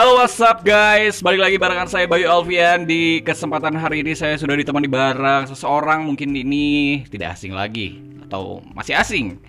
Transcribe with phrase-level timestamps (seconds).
[0.00, 1.20] Halo what's up guys?
[1.20, 2.88] Balik lagi barengan saya Bayu Alfian.
[2.88, 8.64] Di kesempatan hari ini saya sudah ditemani bareng Seseorang mungkin ini tidak asing lagi Atau
[8.72, 9.44] masih asing.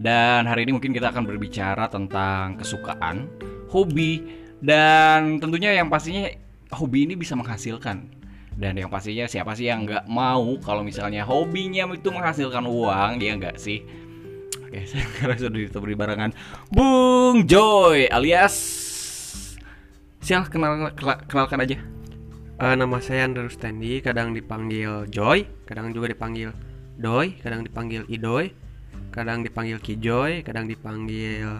[0.00, 3.28] Dan hari ini mungkin kita akan berbicara tentang kesukaan
[3.68, 4.24] Hobi
[4.64, 6.24] Dan tentunya yang pastinya
[6.72, 8.08] Hobi ini bisa menghasilkan.
[8.56, 13.36] Dan yang pastinya siapa sih yang nggak mau Kalau misalnya hobinya itu menghasilkan uang Dia
[13.36, 13.84] nggak sih?
[14.56, 16.30] Oke, sekarang sudah ditemani barengan
[16.72, 18.81] Bung Joy alias
[20.22, 21.76] Sial, kenal, kenal- kenalkan aja.
[22.62, 26.54] Eh, nama saya Andrew Standi, kadang dipanggil Joy, kadang juga dipanggil
[26.94, 28.54] Doi, kadang dipanggil Idoy,
[29.10, 31.58] kadang dipanggil Kijoy, kadang dipanggil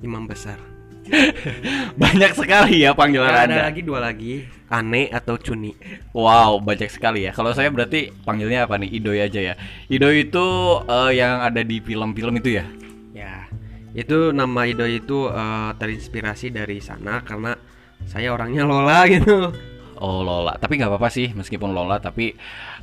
[0.00, 0.56] Imam Besar.
[2.00, 3.56] Banyak sekali ya panggilan Ya, Anda.
[3.60, 5.74] ada lagi dua lagi, Ane atau Cuni.
[6.14, 7.32] Wow, banyak sekali ya.
[7.34, 9.00] Kalau saya berarti panggilnya apa nih?
[9.00, 9.54] Idoy aja ya.
[9.90, 10.46] Idoy itu
[10.86, 12.64] eh, yang ada di film-film itu ya.
[13.12, 13.48] Ya,
[13.92, 17.56] itu nama Idoy itu eh, terinspirasi dari sana karena
[18.06, 19.52] saya orangnya Lola gitu.
[20.00, 22.32] Oh Lola, tapi nggak apa-apa sih meskipun Lola, tapi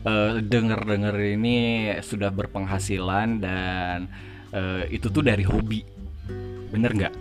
[0.05, 1.57] eh, denger-denger ini
[2.05, 4.05] sudah berpenghasilan dan
[4.53, 5.81] eh, itu tuh dari hobi,
[6.69, 7.13] bener nggak?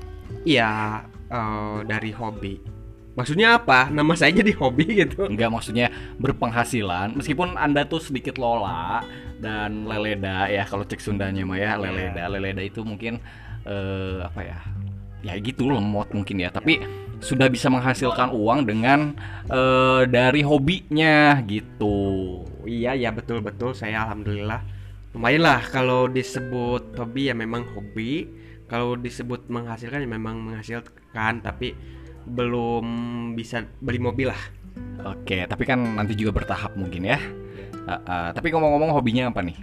[0.44, 1.00] Iya,
[1.32, 2.76] eh, dari hobi.
[3.16, 3.88] Maksudnya apa?
[3.88, 5.24] Nama saya jadi hobi gitu.
[5.24, 5.88] Enggak maksudnya
[6.20, 9.00] berpenghasilan meskipun Anda tuh sedikit lola
[9.40, 12.28] dan leleda ya kalau cek Sundanya mah ya leleda.
[12.28, 13.16] Leleda itu mungkin
[13.64, 14.60] eh, apa ya?
[15.24, 16.78] Ya gitu lemot mungkin ya, tapi
[17.20, 19.16] sudah bisa menghasilkan uang dengan
[19.48, 22.42] eh, dari hobinya gitu.
[22.66, 24.60] Iya ya betul betul saya alhamdulillah
[25.16, 28.28] lumayan lah kalau disebut hobi ya memang hobi
[28.68, 31.72] kalau disebut menghasilkan ya memang menghasilkan tapi
[32.26, 32.84] belum
[33.38, 34.42] bisa beli mobil lah
[35.06, 37.20] Oke, tapi kan nanti juga bertahap mungkin ya.
[37.86, 39.56] Eh, eh, tapi ngomong-ngomong hobinya apa nih?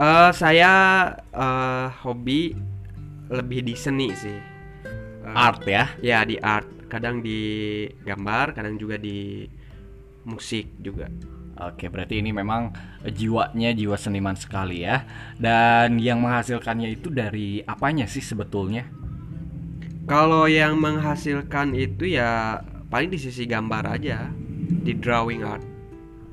[0.00, 0.72] Eh saya
[1.30, 2.56] eh, hobi
[3.30, 4.49] lebih di seni sih
[5.34, 5.84] Art ya.
[6.00, 9.46] ya di art kadang di gambar kadang juga di
[10.26, 11.06] musik juga
[11.60, 12.72] Oke, berarti ini memang
[13.04, 15.04] jiwanya jiwa seniman sekali ya.
[15.36, 18.88] Dan yang menghasilkannya itu dari apanya sih sebetulnya?
[20.10, 22.58] kalau yang menghasilkan itu ya
[22.90, 24.26] paling di sisi gambar aja
[24.82, 25.62] di drawing art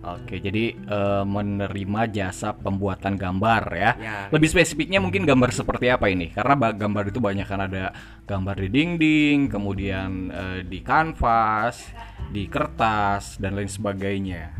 [0.07, 3.91] Oke, jadi eh, menerima jasa pembuatan gambar ya.
[3.99, 4.17] Ya.
[4.31, 6.31] Lebih spesifiknya mungkin gambar seperti apa ini?
[6.31, 7.91] Karena ba- gambar itu banyak kan ada
[8.23, 11.91] gambar di dinding, kemudian eh, di kanvas,
[12.31, 14.55] di kertas dan lain sebagainya.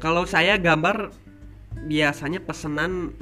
[0.00, 1.12] Kalau saya gambar
[1.84, 3.12] biasanya pesanan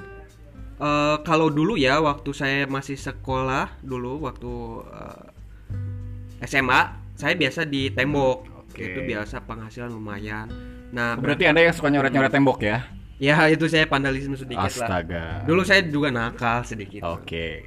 [0.78, 4.52] eh, kalau dulu ya waktu saya masih sekolah dulu waktu
[4.94, 8.94] eh, SMA saya biasa di tembok Oke.
[8.94, 10.77] itu biasa penghasilan lumayan.
[10.88, 12.88] Nah Berarti Anda yang suka nyoret-nyoret tembok ya?
[13.18, 14.88] ya itu saya vandalisme sedikit lah.
[14.88, 15.24] Astaga.
[15.42, 17.02] Dulu saya juga nakal sedikit.
[17.02, 17.66] Oke.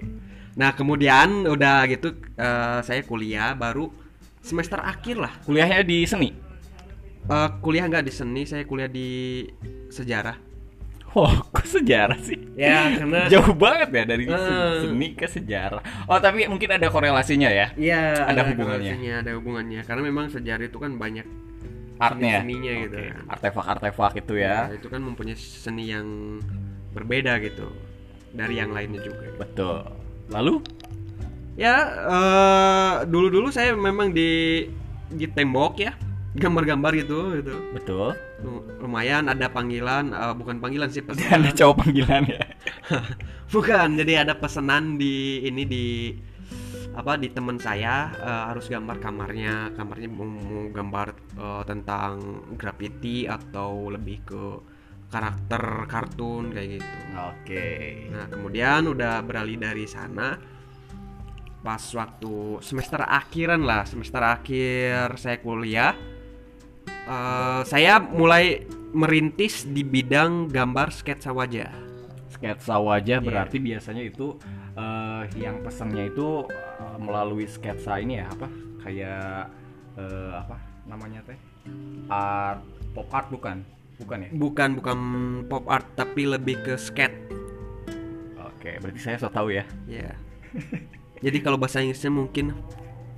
[0.56, 3.92] Nah kemudian udah gitu eh, saya kuliah baru
[4.40, 5.34] semester akhir lah.
[5.44, 6.32] Kuliahnya di seni.
[7.22, 9.44] Eh, kuliah nggak di seni saya kuliah di
[9.88, 10.50] sejarah.
[11.12, 12.40] Oh, kok sejarah sih?
[12.56, 14.80] Ya karena Jauh banget ya dari Eh.
[14.82, 15.84] seni ke sejarah.
[16.08, 17.76] Oh, tapi mungkin ada korelasinya ya?
[17.76, 18.96] Iya, Ada hubungannya.
[18.96, 19.82] korelasinya, ada hubungannya.
[19.84, 21.28] Karena memang sejarah itu kan banyak
[22.02, 22.42] Artnya.
[22.42, 22.98] seninya gitu.
[22.98, 23.24] Oke, kan.
[23.30, 24.58] Artefak-artefak itu ya.
[24.68, 26.08] Nah, itu kan mempunyai seni yang
[26.92, 27.70] berbeda gitu
[28.32, 29.30] dari yang lainnya juga.
[29.38, 29.86] Betul.
[30.30, 30.56] Lalu?
[31.54, 31.76] Ya,
[32.08, 34.66] eh, dulu-dulu saya memang di
[35.12, 35.92] di tembok ya,
[36.34, 37.56] gambar-gambar gitu gitu.
[37.76, 38.16] Betul.
[38.42, 41.54] Lu- Lumayan ada panggilan, eh, bukan panggilan sih Ada pesanan.
[41.54, 42.44] cowok panggilan ya.
[43.54, 45.86] bukan, jadi ada pesanan di ini di
[46.92, 51.08] apa di teman saya eh, harus gambar kamarnya kamarnya mau, mau gambar
[51.40, 52.14] eh, tentang
[52.60, 54.44] graffiti atau lebih ke
[55.12, 57.68] karakter kartun kayak gitu Oke.
[58.12, 60.40] nah kemudian udah beralih dari sana
[61.62, 65.96] pas waktu semester akhiran lah semester akhir saya kuliah
[66.88, 71.72] eh, saya mulai merintis di bidang gambar sketsa wajah
[72.32, 73.28] Sketsa wajah Iya.
[73.28, 74.36] berarti biasanya itu
[74.76, 76.44] eh, yang pesannya itu
[77.02, 78.48] melalui sketsa ini ya apa?
[78.86, 79.50] Kayak
[79.98, 80.56] eh, apa
[80.86, 81.38] namanya teh?
[82.08, 82.62] Art
[82.94, 83.58] pop art bukan?
[83.98, 84.30] Bukan ya?
[84.34, 84.98] bukan bukan
[85.46, 87.14] pop art tapi lebih ke skate
[88.42, 89.62] Oke, berarti saya so tahu ya.
[89.86, 90.10] ya
[91.22, 92.50] jadi kalau bahasa Inggrisnya mungkin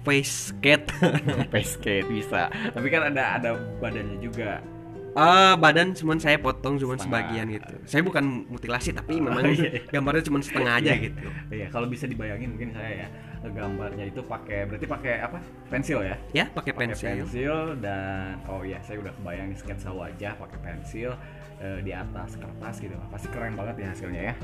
[0.03, 0.91] face skate
[1.55, 2.51] Face skate bisa.
[2.51, 4.59] Tapi kan ada ada badannya juga.
[5.15, 7.31] Ah, badan cuman saya potong cuman Setengah.
[7.31, 7.75] sebagian gitu.
[7.87, 9.79] Saya bukan mutilasi tapi memang iya.
[9.87, 11.03] gambarnya cuman setengah aja Iya.
[11.07, 11.27] gitu.
[11.53, 13.07] Iya, kalau bisa dibayangin mungkin saya ya
[13.51, 15.37] gambarnya itu pakai berarti pakai apa?
[15.67, 16.15] Pensil ya?
[16.31, 17.27] Ya, pakai pensil.
[17.27, 21.11] pensil dan oh iya saya udah kebayang nih sketsa wajah pakai pensil
[21.59, 22.95] eh, di atas kertas gitu.
[23.11, 24.35] Pasti keren banget ya hasilnya ya.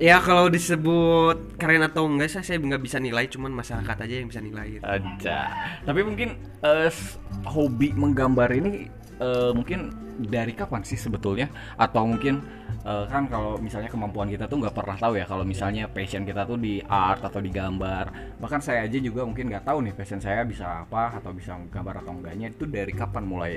[0.00, 4.32] Ya kalau disebut keren atau enggak saya saya nggak bisa nilai, cuman masyarakat aja yang
[4.32, 4.80] bisa nilai.
[4.80, 4.84] Gitu.
[4.86, 5.52] Aja.
[5.84, 8.88] Tapi mungkin s- hobi menggambar ini
[9.20, 11.52] eh, mungkin dari kapan sih sebetulnya?
[11.76, 12.40] Atau mungkin
[12.82, 16.48] eh, kan kalau misalnya kemampuan kita tuh nggak pernah tahu ya kalau misalnya passion kita
[16.48, 18.36] tuh di art atau di gambar.
[18.40, 22.02] Bahkan saya aja juga mungkin nggak tahu nih passion saya bisa apa atau bisa menggambar
[22.02, 23.52] atau enggaknya itu dari kapan mulai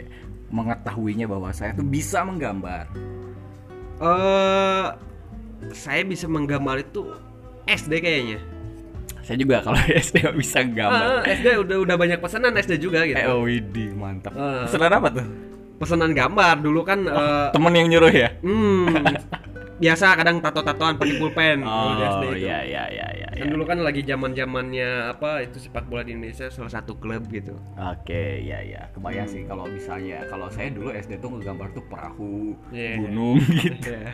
[0.51, 2.85] mengetahuinya bahwa saya tuh bisa menggambar.
[4.03, 4.87] Eh,
[5.71, 7.07] saya bisa menggambar itu
[7.63, 8.39] SD kayaknya.
[9.23, 11.23] Saya juga kalau SD bisa gambar.
[11.23, 13.15] Ah, SD udah udah banyak pesanan SD juga gitu.
[13.15, 14.35] Eh, oh, widih, mantap.
[14.35, 14.67] Eh.
[14.67, 15.27] Pesanan apa tuh?
[15.83, 16.99] Pesanan gambar dulu kan.
[17.03, 18.29] eh, Temen yang nyuruh ya?
[18.39, 18.87] hmm,
[19.83, 21.91] biasa kadang tato-tatoan pakai pulpen Oh
[22.31, 23.27] iya iya iya iya.
[23.33, 27.27] Kan dulu kan lagi zaman zamannya apa itu sepak bola di Indonesia salah satu klub
[27.27, 27.57] gitu.
[27.75, 28.87] Oke, ya ya.
[28.93, 33.01] Kebayang sih kalau misalnya kalau saya dulu SD tuh ngegambar tuh perahu, Iya.
[33.01, 33.91] gunung gitu.
[33.91, 34.13] Ya.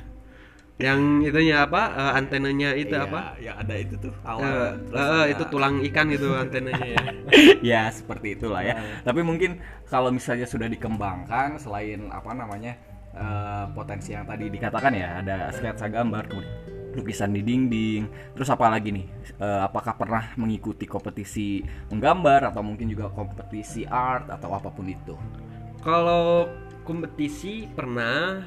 [0.80, 1.82] Yang itunya apa?
[1.92, 3.22] eh, antenanya itu Iya, apa?
[3.36, 4.80] Ya ada itu tuh awal.
[4.80, 7.04] terus eh, ada- itu tulang ikan gitu antenanya ya.
[7.76, 8.80] ya seperti itulah ya.
[9.04, 12.80] Tapi mungkin kalau misalnya sudah dikembangkan selain apa namanya
[13.12, 16.56] eh, potensi yang tadi dikatakan ya ada sketsa gambar kemudian
[16.90, 18.08] lukisan di dinding.
[18.34, 19.06] Terus apa lagi nih?
[19.36, 21.60] Eh, apakah pernah mengikuti kompetisi
[21.92, 25.14] menggambar atau mungkin juga kompetisi art atau apa pun itu?
[25.80, 26.48] Kalau
[26.84, 28.42] kompetisi pernah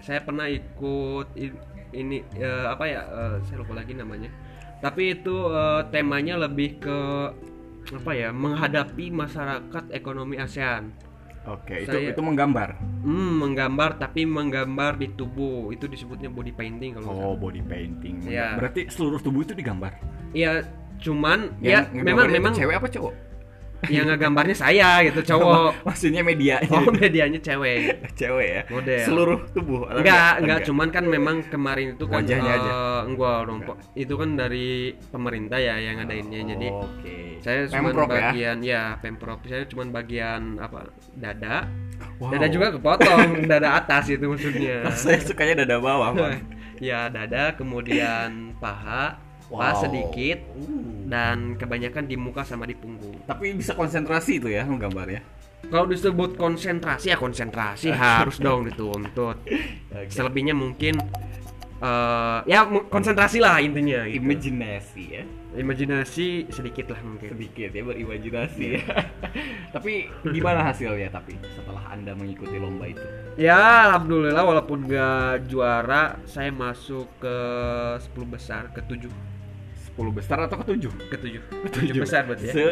[0.00, 1.26] saya pernah ikut
[1.90, 4.30] ini eh, apa ya eh, saya lupa lagi namanya.
[4.80, 6.98] Tapi itu eh, temanya lebih ke
[7.90, 10.92] apa ya menghadapi masyarakat ekonomi ASEAN.
[11.48, 12.76] Oke, itu Saya- itu menggambar.
[13.00, 18.28] Hmm, menggambar tapi menggambar di tubuh itu disebutnya body painting kalau Oh, body painting.
[18.28, 18.60] Iya.
[18.60, 19.96] Berarti seluruh tubuh itu digambar.
[20.36, 20.68] Iya,
[21.00, 23.14] cuman Yang ya memang memang itu cewek apa cowok?
[23.94, 25.72] yang ngegambarnya saya gitu cowok.
[25.88, 26.60] Maksudnya media.
[26.68, 27.96] Oh, medianya cewek.
[28.20, 28.62] cewek ya.
[28.68, 29.04] Model.
[29.08, 29.88] Seluruh tubuh.
[29.88, 32.72] atau Enggak, enggak, cuman kan memang kemarin itu kan Wajahnya eh, aja?
[33.08, 33.76] enggak dong, Pak.
[33.96, 36.40] Itu kan dari pemerintah ya yang ngadainnya.
[36.56, 37.16] Jadi Oke.
[37.40, 38.04] saya cuma ya.
[38.04, 38.82] bagian ya?
[39.00, 39.40] Pemprov.
[39.48, 40.92] Saya cuma bagian apa?
[41.16, 41.64] Dada.
[42.20, 42.36] Wow.
[42.36, 44.92] Dada juga kepotong, dada atas itu maksudnya.
[44.92, 46.12] Saya sukanya dada bawah,
[46.80, 49.82] ya, dada, kemudian paha, Wow.
[49.82, 51.10] sedikit Uh.
[51.10, 53.18] dan kebanyakan di muka sama di punggung.
[53.26, 55.26] Tapi bisa konsentrasi itu ya menggambarnya.
[55.66, 59.42] Kalau disebut konsentrasi ya konsentrasi harus dong dituntut.
[60.14, 61.02] Selebihnya mungkin
[61.80, 64.06] eh ya konsentrasi lah intinya.
[64.06, 64.22] Gitu.
[64.22, 65.22] Imajinasi ya.
[65.50, 67.34] Imajinasi sedikit lah mungkin.
[67.34, 68.82] Sedikit ya berimajinasi ya.
[69.74, 73.02] tapi gimana hasilnya tapi setelah Anda mengikuti lomba itu?
[73.34, 77.36] Ya alhamdulillah walaupun gak juara saya masuk ke
[77.98, 79.10] 10 besar ke 7
[80.00, 80.92] 10 besar atau ketujuh?
[81.06, 82.00] ke 7 Ketujuh.
[82.00, 82.54] besar berarti ya.
[82.54, 82.64] Se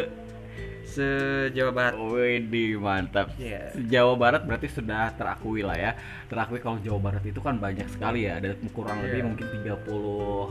[0.89, 1.05] Se
[1.53, 1.93] Jawa Barat.
[2.01, 3.29] Widih mantap.
[3.37, 3.77] Iya.
[3.77, 5.91] Jawa Barat berarti sudah terakui lah ya.
[6.25, 8.41] Terakui kalau Jawa Barat itu kan banyak sekali ya.
[8.41, 9.27] Ada kurang lebih Iya.
[9.29, 9.77] mungkin 30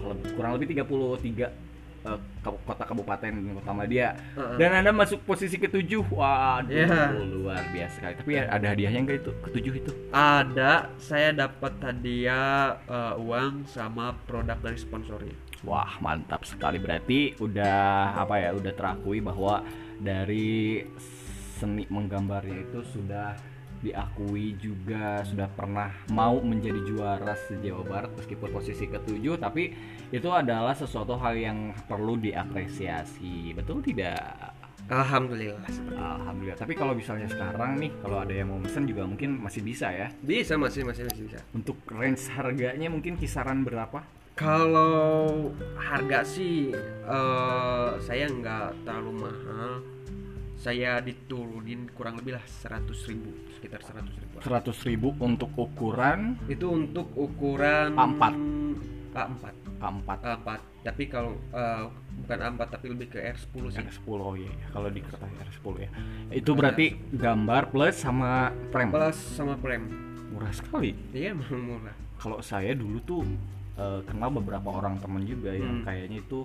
[0.07, 1.51] lebih- kurang lebih 33
[1.99, 4.15] eh, kabu- kota kabupaten kota Madia.
[4.39, 4.57] Heeh.
[4.57, 6.07] Dan Anda masuk posisi ketujuh.
[6.07, 7.19] Waduh, Iya.
[7.19, 8.15] luar biasa sekali.
[8.15, 9.33] Tapi ya, ada hadiahnya enggak itu?
[9.43, 9.91] Ketujuh itu?
[10.15, 15.35] Ada saya dapat hadiah eh, uang sama produk dari sponsornya.
[15.67, 16.79] Wah, mantap sekali.
[16.79, 18.51] Berarti udah apa ya?
[18.55, 19.63] Udah terakui bahwa
[19.99, 20.87] dari
[21.59, 23.35] seni menggambarnya itu sudah
[23.79, 29.71] diakui juga sudah pernah mau menjadi juara se-Jawa Barat meskipun posisi ketujuh tapi
[30.11, 34.19] itu adalah sesuatu hal yang perlu diapresiasi betul tidak
[34.89, 35.63] Alhamdulillah.
[35.95, 39.93] Alhamdulillah tapi kalau misalnya sekarang nih kalau ada yang mau pesen juga mungkin masih bisa
[39.95, 41.39] ya Bisa masih masih masih bisa.
[41.55, 44.03] untuk range harganya mungkin kisaran berapa
[44.39, 49.73] Kalau harga sih eh, saya nggak terlalu mahal.
[50.55, 54.37] Saya diturunin kurang lebih lah 100 ribu sekitar 100 ribu.
[54.39, 58.23] 100.000 ribu untuk ukuran Itu untuk ukuran A4.
[59.11, 59.43] A4
[59.79, 60.49] A4 A4.
[60.83, 61.85] Tapi kalau eh,
[62.23, 63.83] bukan A4 tapi lebih ke R10 sih.
[63.83, 64.67] R10 oh iya iya.
[64.71, 65.91] kalau di kertas R10 ya
[66.33, 69.87] itu berarti gambar plus sama frame Plus sama frame.
[70.29, 71.35] murah sekali Iya
[71.69, 71.95] murah.
[72.19, 73.23] kalau saya dulu tuh
[73.79, 75.85] eh, kenal beberapa orang teman juga yang Hmm.
[75.85, 76.43] kayaknya itu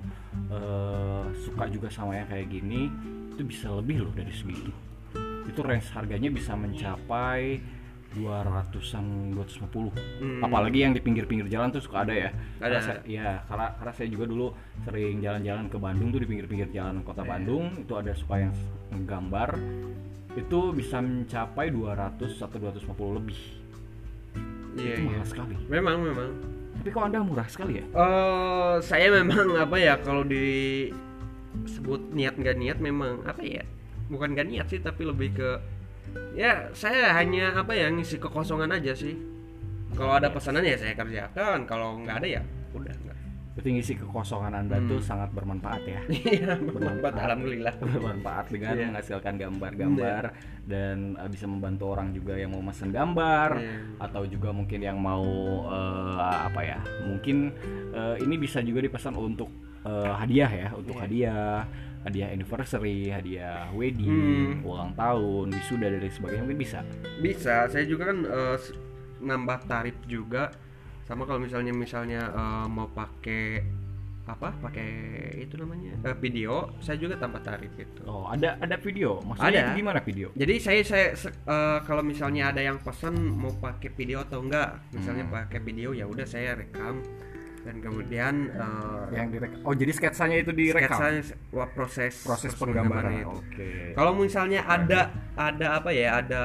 [0.48, 2.88] eh, suka juga sama yang kayak gini
[3.30, 4.70] itu bisa lebih loh dari segitu
[5.44, 7.58] itu range harganya bisa mencapai
[8.14, 9.90] 200-an 250
[10.22, 10.40] Hmm.
[10.40, 12.62] apalagi yang di pinggir-pinggir jalan tuh suka ada ya Ada.
[12.62, 14.48] Karena saya- ya karena karena saya juga dulu
[14.84, 17.30] sering jalan-jalan ke Bandung tuh di pinggir-pinggir jalan kota Iya.
[17.34, 18.54] Bandung itu ada suka yang
[18.90, 19.50] menggambar
[20.34, 23.40] itu bisa mencapai 200 atau 250 lebih
[24.74, 25.10] Iya itu iya.
[25.12, 26.30] mahal sekali Memang memang.
[26.84, 27.86] Tapi kok anda murah sekali ya?
[27.96, 33.64] Eh saya memang apa ya kalau disebut niat nggak niat memang apa ya
[34.12, 35.50] bukan nggak niat sih tapi lebih ke
[36.36, 39.16] ya saya hanya apa ya ngisi kekosongan aja sih.
[39.96, 42.42] Kalau ada pesanan ya saya kerjakan kalau nggak ada ya
[42.76, 42.92] udah
[43.54, 44.88] Berarti ngisi kekosongan Anda Hmm.
[44.88, 46.02] tuh sangat bermanfaat ya.
[46.34, 47.74] Iya, bermanfaat alhamdulillah.
[47.78, 48.86] bermanfaat dengan Iya.
[48.90, 50.24] menghasilkan gambar-gambar
[50.64, 53.78] dan uh, bisa membantu orang juga yang mau mesen gambar Iya.
[54.02, 55.22] atau juga mungkin yang mau
[55.64, 57.54] uh, apa ya mungkin
[57.92, 61.04] uh, ini bisa juga dipesan untuk uh, hadiah ya untuk Iya.
[61.06, 61.46] hadiah
[62.04, 64.66] hadiah anniversary hadiah wedding Hmm.
[64.66, 66.80] ulang tahun wisuda dan lain sebagainya mungkin bisa
[67.22, 68.18] Bisa, saya juga kan
[68.58, 68.74] s-
[69.20, 70.52] nambah tarif juga
[71.04, 73.64] sama kalau misalnya misalnya eh, mau pakai
[74.24, 74.56] apa?
[74.56, 74.88] Pakai
[75.36, 78.08] itu namanya eh, video, saya juga tambah tarif itu.
[78.08, 79.76] oh ada ada video maksudnya Ada.
[79.76, 84.40] gimana video Jadi saya saya eh, kalau misalnya ada yang pesan mau pakai video atau
[84.40, 85.36] enggak, misalnya Hmm.
[85.44, 87.04] pakai video ya udah saya rekam
[87.64, 92.52] dan kemudian eh, yang direk oh jadi sketsanya itu direkam sketsanya se- wah, proses proses
[92.52, 96.44] proses penggambaran oke Kalau misalnya ada ada apa ya ada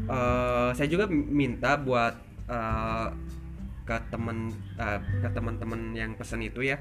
[0.00, 2.14] eh, saya juga minta buat
[2.46, 3.06] eh,
[3.88, 6.76] ke teman eh, ke teman-teman yang pesan itu ya.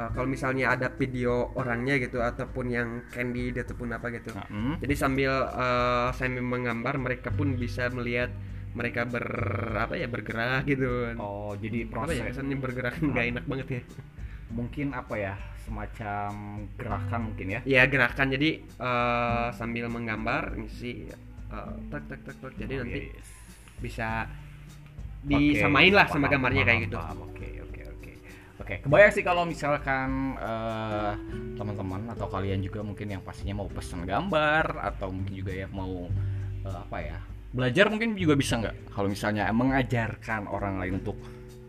[0.00, 4.32] Eh, kalau misalnya ada video orangnya gitu ataupun yang candy ataupun apa gitu.
[4.32, 4.74] Nah, hmm.
[4.80, 8.32] Jadi sambil eh, sambil menggambar mereka pun bisa melihat
[8.78, 9.26] mereka ber
[9.74, 11.10] apa ya bergerak gitu.
[11.18, 13.82] oh jadi apa ya proses kesannya bergerak nggak enak banget ya.
[14.48, 15.34] mungkin apa ya
[15.68, 16.30] semacam
[16.80, 22.52] gerakan mungkin ya Ya gerakan jadi eh, sambil menggambar ngisi eh, tak tak tak tak
[22.56, 23.28] jadi Oh, nanti iya, yes.
[23.82, 24.08] bisa
[25.28, 26.96] Disamain lah sama gambarnya kayak gitu.
[26.96, 28.12] Oke, oke, oke.
[28.58, 31.12] Oke, kebayang sih kalau misalkan eh,
[31.54, 36.08] teman-teman atau kalian juga mungkin yang pastinya mau pesen gambar atau mungkin juga yang mau
[36.64, 37.18] eh, apa ya
[37.48, 41.16] belajar mungkin juga bisa nggak kalau misalnya mengajarkan orang lain untuk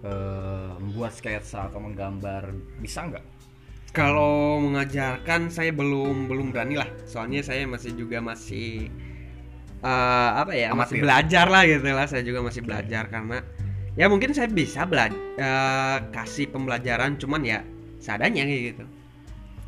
[0.04, 3.25] eh, membuat sketsa atau menggambar bisa nggak?
[3.89, 6.89] Kalau mengajarkan saya belum belum berani lah.
[7.10, 8.94] Soalnya saya masih juga masih
[9.80, 11.04] eh, apa ya masih Amatir.
[11.04, 12.06] belajar lah gitu lah.
[12.06, 13.38] Saya juga masih belajar karena
[13.96, 15.16] ya mungkin saya bisa belajar
[16.12, 17.60] kasih pembelajaran cuman ya
[18.00, 18.84] seadanya kayak gitu.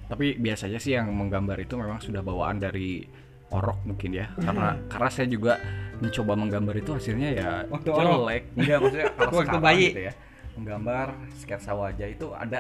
[0.08, 3.08] Tapi biasanya sih yang menggambar itu memang sudah bawaan dari
[3.52, 5.60] orok mungkin ya karena karena saya juga
[6.00, 8.12] mencoba menggambar itu hasilnya ya Waktu orok?
[8.24, 9.88] jelek enggak maksudnya kalau Waktu sekarang bayi?
[9.92, 10.14] gitu ya
[10.52, 12.60] menggambar sketsa wajah itu ada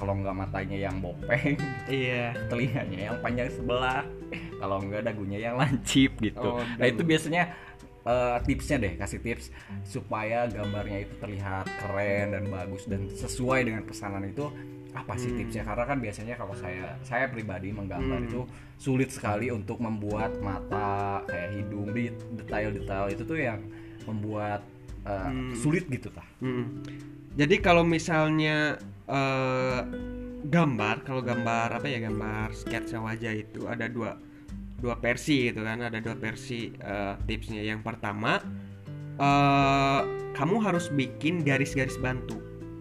[0.00, 2.32] kalau nggak matanya yang bopeng Iya.
[2.50, 4.02] telinganya yang panjang sebelah
[4.56, 7.52] kalau nggak dagunya yang lancip gitu Oh, nah itu biasanya
[8.00, 9.52] eh, tipsnya deh kasih tips
[9.84, 14.48] supaya gambarnya itu terlihat keren dan bagus dan sesuai dengan pesanan itu
[14.90, 15.38] apa sih Hmm.
[15.38, 18.26] tipsnya karena kan biasanya kalau saya saya pribadi menggambar Hmm.
[18.26, 18.40] itu
[18.74, 23.60] sulit sekali untuk membuat mata kayak hidung di detail-detail itu tuh yang
[24.02, 24.64] membuat
[25.00, 25.52] eh, Hmm.
[25.54, 26.66] sulit gitu tah Mm.
[27.38, 29.80] Jadi kalau misalnya eh,
[30.50, 34.18] gambar, kalau gambar apa ya gambar sketsa wajah itu ada dua
[34.80, 37.62] dua versi gitu kan, ada dua versi eh, tipsnya.
[37.62, 38.42] Yang pertama
[39.20, 40.00] eh,
[40.34, 42.38] kamu harus bikin garis-garis bantu,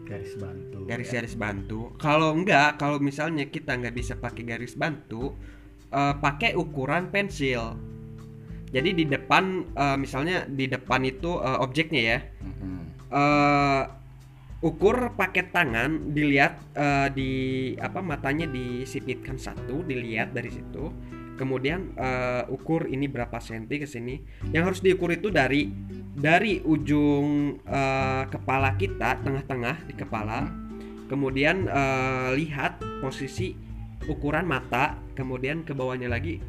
[0.08, 1.94] garis bantu garis-garis bantu.
[2.02, 5.38] Kalau enggak, kalau misalnya kita nggak bisa pakai garis bantu,
[5.94, 7.78] eh, pakai ukuran pensil.
[8.74, 12.80] Jadi di depan, eh, misalnya di depan itu eh, objeknya ya, Mhm.
[13.14, 13.84] eh
[14.60, 17.32] ukur pakai tangan dilihat eh, di
[17.80, 20.92] apa matanya disipitkan satu dilihat dari situ.
[21.40, 24.20] Kemudian eh, ukur ini berapa senti ke sini.
[24.52, 25.72] Yang harus diukur itu dari
[26.12, 30.52] dari ujung eh, kepala kita tengah-tengah di kepala.
[31.08, 33.56] Kemudian eh, lihat posisi
[34.08, 36.40] ukuran mata kemudian ke bawahnya lagi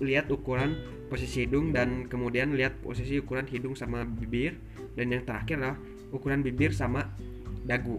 [0.00, 4.58] lihat ukuran posisi hidung dan kemudian lihat posisi ukuran hidung sama bibir.
[4.96, 5.78] Dan yang terakhir adalah
[6.12, 7.04] ukuran bibir sama
[7.66, 7.98] dagu.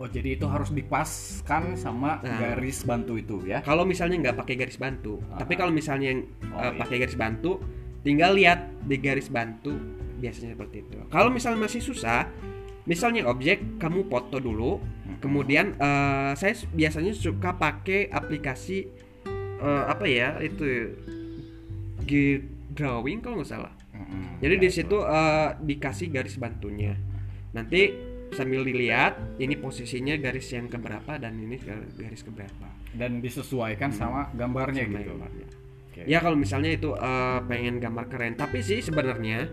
[0.00, 2.40] Oh jadi itu harus dipaskan sama Nah.
[2.40, 3.60] garis bantu itu ya?
[3.60, 5.36] Kalau misalnya nggak pakai garis bantu, Ah.
[5.36, 6.78] tapi kalau misalnya yang Oh, eh, iya.
[6.78, 7.60] pakai garis bantu,
[8.00, 9.76] tinggal lihat di garis bantu
[10.16, 10.96] biasanya seperti itu.
[11.06, 12.24] Kalau misalnya masih susah,
[12.84, 14.80] misalnya objek kamu foto dulu,
[15.20, 18.88] kemudian eh, saya biasanya suka pakai aplikasi
[19.60, 20.96] eh, apa ya itu
[22.00, 22.40] Gear
[22.72, 23.72] drawing kalau nggak salah.
[23.92, 24.40] Mm-mm.
[24.40, 24.76] Jadi Ya, di itu.
[24.80, 26.96] situ eh, dikasih garis bantunya.
[27.52, 27.92] Nanti
[28.34, 31.58] sambil dilihat ini posisinya garis yang keberapa dan ini
[31.98, 32.66] garis keberapa.
[32.90, 35.14] dan disesuaikan sama gambarnya Sama gitu.
[35.14, 35.46] gambarnya.
[35.90, 36.00] Oke.
[36.10, 39.46] Ya kalau misalnya itu eh, pengen gambar keren, tapi sih sebenarnya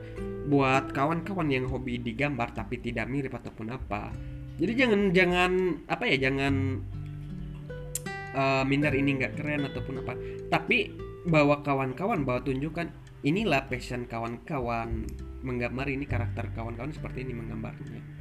[0.50, 4.10] buat kawan-kawan yang hobi digambar tapi tidak mirip ataupun apa.
[4.58, 5.52] Jadi jangan jangan
[5.86, 6.54] apa ya jangan
[8.34, 10.14] eh, minder ini nggak keren ataupun apa.
[10.50, 10.78] Tapi
[11.30, 12.90] bawa kawan-kawan bawa tunjukkan
[13.22, 15.06] inilah passion kawan-kawan
[15.46, 18.17] menggambar ini karakter kawan-kawan seperti ini menggambarnya.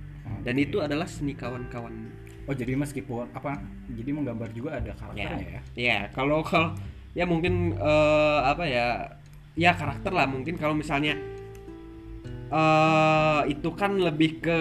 [0.46, 2.12] Dan itu adalah seni kawan-kawan.
[2.46, 3.58] Oh jadi meskipun apa?
[3.90, 5.62] Jadi menggambar juga ada karakternya ya?
[5.74, 6.78] Ya, kalau kalau
[7.18, 8.86] ya mungkin eh, apa ya?
[9.56, 11.16] Ya karakter lah mungkin kalau misalnya
[12.46, 14.60] eh itu kan lebih ke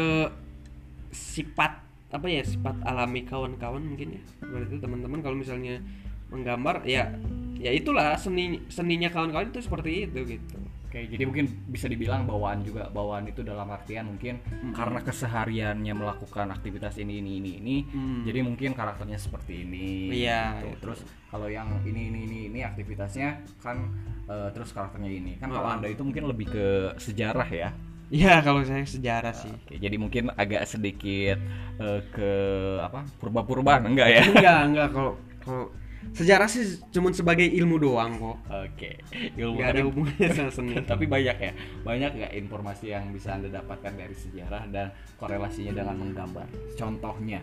[1.13, 5.83] sifat apa ya sifat alami kawan-kawan mungkin ya berarti teman-teman kalau misalnya
[6.31, 7.13] menggambar ya
[7.59, 10.57] ya itulah seni seninya kawan-kawan itu seperti itu gitu
[10.95, 14.39] Oke, jadi mungkin bisa dibilang bawaan juga bawaan itu dalam artian mungkin
[14.71, 18.23] karena kesehariannya melakukan aktivitas ini ini ini ini, Hmm.
[18.23, 20.07] jadi mungkin karakternya seperti ini.
[20.23, 20.67] Iya, gitu.
[20.71, 20.75] iya.
[20.79, 23.91] Terus kalau yang ini ini ini ini aktivitasnya kan
[24.31, 25.35] eh, terus karakternya ini.
[25.35, 27.75] Kan kalau anda itu mungkin lebih ke sejarah ya.
[28.07, 31.35] ya kalau saya sejarah sih Oke, jadi mungkin agak sedikit
[31.75, 32.31] eh, ke
[32.79, 34.23] apa purba-purba enggak ya?
[34.31, 35.11] enggak enggak kalau
[35.43, 35.65] kalau
[36.13, 38.37] sejarah sih cuma sebagai ilmu doang kok.
[38.51, 39.01] Oke,
[39.33, 40.73] ilmu nggak ada tapi- hubungannya sama seni.
[40.83, 45.95] Tapi banyak ya banyak nggak informasi yang bisa anda dapatkan dari sejarah dan korelasinya dengan
[45.97, 46.45] menggambar?
[46.75, 47.41] Contohnya?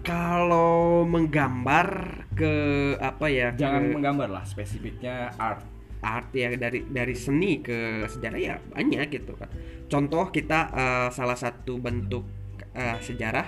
[0.00, 1.88] Kalau menggambar
[2.32, 2.54] ke
[2.96, 5.60] apa ya jangan ke menggambar lah spesifiknya art.
[6.00, 9.52] Art ya dari dari seni ke sejarah ya banyak gitu kan.
[9.92, 12.24] Contoh kita eh, salah satu bentuk
[12.72, 13.44] eh, sejarah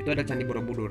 [0.00, 0.90] itu ada candi borobudur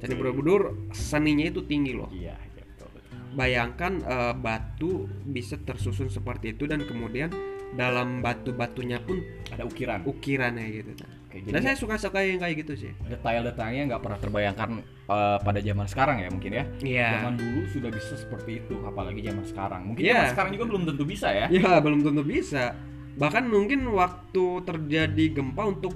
[0.00, 2.08] candi borobudur seninya itu tinggi loh.
[2.10, 2.88] Iya iya, betul,
[3.32, 7.30] bayangkan eh, batu bisa tersusun seperti itu dan kemudian
[7.70, 10.02] dalam batu-batunya pun ada ukiran.
[10.02, 10.90] ukirannya gitu.
[11.30, 12.90] Oke, dan saya suka-suka yang kayak gitu sih.
[13.06, 14.70] Detail-detailnya nggak pernah terbayangkan
[15.06, 16.64] eh, pada zaman sekarang ya mungkin ya.
[16.82, 17.08] Iya.
[17.22, 19.80] zaman dulu sudah bisa seperti itu apalagi zaman sekarang.
[19.86, 20.14] Mungkin Iya.
[20.18, 21.46] zaman sekarang juga belum tentu bisa ya.
[21.46, 22.74] Ya belum tentu bisa.
[23.14, 25.94] Bahkan mungkin waktu terjadi gempa untuk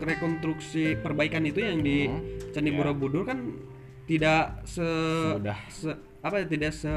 [0.00, 2.76] rekonstruksi perbaikan itu yang di Hmm, Candi ya.
[2.76, 3.38] Borobudur kan
[4.04, 4.82] tidak se,
[5.36, 5.58] Sudah.
[5.68, 6.90] se- apa ya, tidak se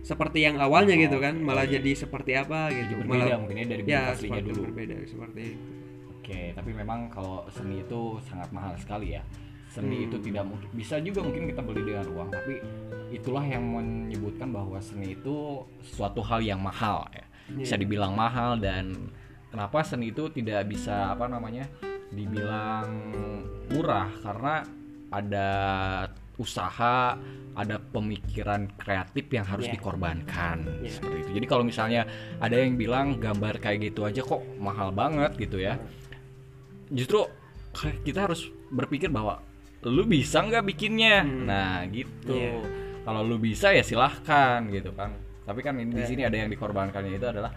[0.00, 1.44] seperti yang awalnya gitu kan, Oke.
[1.44, 2.92] malah jadi seperti apa gitu.
[2.92, 5.58] Jadi berbeda malah mungkin ya dari bentuk ya aslinya dulu berbeda seperti itu.
[6.14, 9.22] Oke, tapi memang kalau seni itu sangat mahal sekali ya.
[9.68, 10.06] Seni Hmm.
[10.06, 12.54] itu tidak mungkin bisa juga mungkin kita beli dengan uang, tapi
[13.10, 15.36] itulah yang menyebutkan bahwa seni itu
[15.80, 17.24] suatu hal yang mahal ya.
[17.50, 17.82] Bisa Iya.
[17.84, 19.12] dibilang mahal dan
[19.48, 21.68] kenapa seni itu tidak bisa apa namanya?
[22.10, 22.88] Dibilang
[23.70, 24.54] murah karena
[25.08, 25.48] ada
[26.34, 27.14] usaha,
[27.54, 29.78] ada pemikiran kreatif yang harus Iya.
[29.78, 30.90] dikorbankan Iya.
[30.90, 31.30] seperti itu.
[31.38, 32.02] Jadi kalau misalnya
[32.42, 35.78] ada yang bilang gambar kayak gitu aja kok mahal banget gitu ya
[36.90, 37.22] justru
[38.02, 39.38] kita harus berpikir bahwa
[39.84, 41.46] lu bisa nggak bikinnya Hmm.
[41.46, 42.60] nah gitu Iya.
[43.04, 45.14] kalau lu bisa ya silahkan gitu kan
[45.44, 46.08] tapi kan ini di Iya.
[46.08, 47.52] sini ada yang dikorbankannya itu adalah.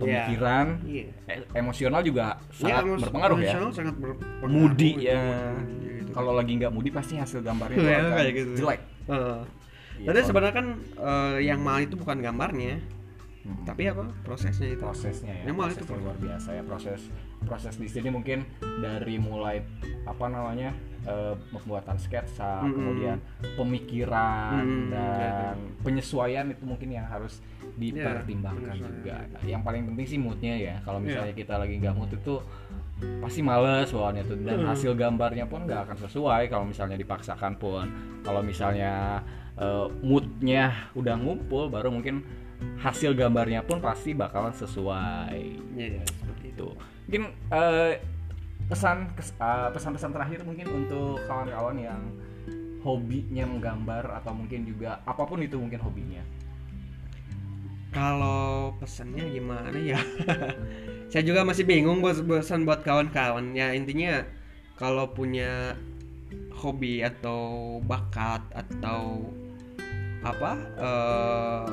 [0.00, 1.04] Pemikiran Iya.
[1.26, 5.20] e- emosional juga sangat emos- berpengaruh ya emosional sangat berpengaruh Moody gitu, ya.
[5.20, 6.10] moody gitu.
[6.10, 8.50] kalau lagi nggak mudi pasti hasil gambarnya itu Iya, akan kayak gitu.
[8.56, 8.80] jelek.
[8.80, 9.28] Iya,
[10.00, 12.74] Tapi kalau- sebenarnya kan eh, yang mahal itu bukan gambarnya,
[13.40, 13.64] Hmm.
[13.64, 14.80] tapi apa prosesnya itu.
[14.80, 17.00] prosesnya ya Yang mahal itu luar biasa ya proses
[17.40, 19.64] proses di sini mungkin dari mulai
[20.04, 22.72] apa namanya eh, pembuatan sketsa Mm-mm.
[22.72, 23.16] kemudian
[23.54, 27.40] pemikiran Mm, dan penyesuaian itu mungkin yang harus
[27.74, 28.96] dipertimbangkan penyesuaian.
[28.98, 30.74] juga yang paling penting sih moodnya ya.
[30.82, 31.06] Kalau Iya.
[31.06, 32.34] misalnya kita lagi nggak mood itu
[33.18, 34.36] pasti males bawaannya tuh.
[34.38, 36.42] Dan hasil gambarnya pun nggak akan sesuai.
[36.46, 37.86] Kalau misalnya dipaksakan pun.
[38.20, 39.24] Kalau misalnya
[39.56, 42.20] eh, moodnya udah ngumpul baru mungkin
[42.76, 45.40] hasil gambarnya pun pasti bakalan sesuai.
[45.74, 46.68] Iya, seperti itu.
[47.08, 47.92] mungkin eh,
[48.70, 52.00] pesan eh, pesan-pesan terakhir mungkin untuk kawan-kawan yang
[52.80, 56.22] hobinya menggambar atau mungkin juga apa pun itu mungkin hobinya
[57.90, 59.98] Kalau pesannya gimana ya?
[61.10, 63.50] Saya juga masih bingung buat pesan buat kawan-kawan.
[63.50, 64.22] Ya intinya
[64.78, 65.74] kalau punya
[66.54, 69.26] hobi atau bakat atau
[70.22, 71.66] apa eh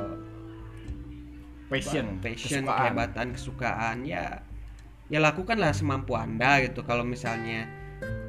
[1.69, 2.79] passion passion, kesukaan.
[2.81, 4.41] kehebatan, kesukaan ya
[5.07, 6.83] ya lakukanlah semampu anda gitu.
[6.83, 7.67] Kalau misalnya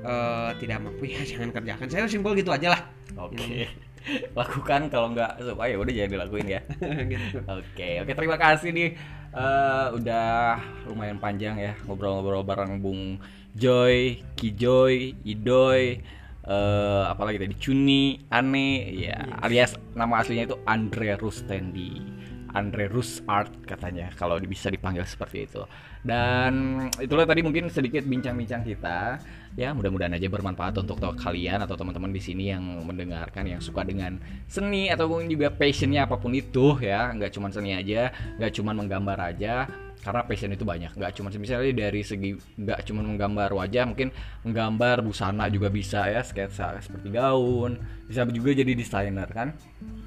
[0.02, 1.86] eh, tidak mampu ya jangan kerjakan.
[1.90, 2.82] Saya simpel gitu aja lah.
[3.18, 3.66] oke
[4.38, 6.60] lakukan kalau nggak suka ya udah jangan dilakuin ya
[7.12, 7.38] gitu.
[7.44, 8.90] Oke, oke terima kasih nih.
[9.28, 10.56] Eh, udah
[10.88, 13.20] lumayan panjang ya ngobrol-ngobrol bareng Bung
[13.58, 16.00] Joy, Kijoy, Idoy,
[16.46, 22.17] eh apalagi tadi Cuni, Ane, ya alias nama aslinya itu Andre Rustendi.
[22.59, 25.62] Andre Rus Art katanya kalau bisa dipanggil seperti itu.
[26.03, 29.23] Dan itulah tadi mungkin sedikit bincang-bincang kita.
[29.59, 34.18] Ya, mudah-mudahan aja bermanfaat untuk kalian atau teman-teman di sini yang mendengarkan yang suka dengan
[34.47, 39.18] seni ataupun juga passionnya apa pun itu ya, nggak cuma seni aja, nggak cuma menggambar
[39.35, 39.66] aja.
[40.09, 44.09] Karena passion itu banyak, nggak cuma misalnya dari segi nggak cuma menggambar wajah, mungkin
[44.40, 47.77] menggambar busana juga bisa ya, sketsa seperti gaun,
[48.09, 49.53] bisa juga jadi desainer kan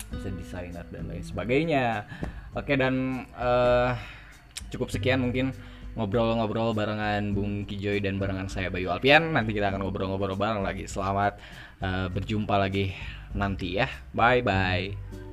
[0.09, 2.09] bisa desainer dan lain sebagainya.
[2.57, 3.93] Oke dan eh,
[4.73, 5.53] cukup sekian mungkin
[5.93, 9.37] ngobrol-ngobrol barengan Bung Kijoy dan barengan saya Bayu Alpian.
[9.37, 10.89] Nanti kita akan ngobrol-ngobrol bareng lagi.
[10.89, 11.37] Selamat
[11.77, 12.89] eh, berjumpa lagi
[13.37, 13.85] nanti ya.
[14.17, 15.30] Bye bye.